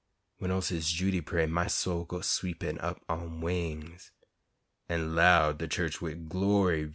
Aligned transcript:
When 0.39 0.49
ol' 0.49 0.63
Sis' 0.63 0.89
Judy 0.89 1.21
pray, 1.21 1.45
My 1.45 1.67
soul 1.67 2.05
go 2.05 2.21
sweepin' 2.21 2.79
up 2.79 3.05
on 3.07 3.39
wings, 3.39 4.11
An' 4.89 5.13
loud 5.13 5.59
de 5.59 5.67
chu'ch 5.67 6.01
wid 6.01 6.27
"Glory!" 6.27 6.89